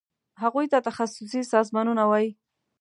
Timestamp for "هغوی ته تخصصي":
0.41-1.41